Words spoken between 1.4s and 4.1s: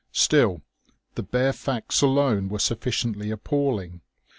facts alone were sufficiently appalling.